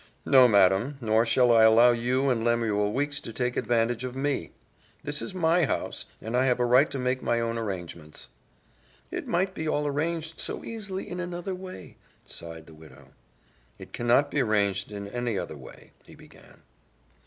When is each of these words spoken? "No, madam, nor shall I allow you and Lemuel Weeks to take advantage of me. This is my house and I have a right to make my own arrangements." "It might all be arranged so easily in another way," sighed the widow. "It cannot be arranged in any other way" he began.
"No, 0.25 0.47
madam, 0.47 0.97
nor 0.99 1.27
shall 1.27 1.51
I 1.55 1.61
allow 1.61 1.91
you 1.91 2.29
and 2.31 2.43
Lemuel 2.43 2.91
Weeks 2.91 3.19
to 3.19 3.31
take 3.31 3.55
advantage 3.55 4.03
of 4.03 4.15
me. 4.15 4.51
This 5.03 5.21
is 5.21 5.35
my 5.35 5.65
house 5.65 6.07
and 6.19 6.35
I 6.35 6.45
have 6.47 6.59
a 6.59 6.65
right 6.65 6.89
to 6.89 6.97
make 6.97 7.21
my 7.21 7.39
own 7.39 7.55
arrangements." 7.55 8.27
"It 9.11 9.27
might 9.27 9.49
all 9.67 9.83
be 9.83 9.87
arranged 9.89 10.39
so 10.39 10.63
easily 10.65 11.07
in 11.07 11.19
another 11.19 11.53
way," 11.53 11.97
sighed 12.25 12.65
the 12.65 12.73
widow. 12.73 13.09
"It 13.77 13.93
cannot 13.93 14.31
be 14.31 14.41
arranged 14.41 14.91
in 14.91 15.07
any 15.07 15.37
other 15.37 15.55
way" 15.55 15.91
he 16.07 16.15
began. 16.15 16.63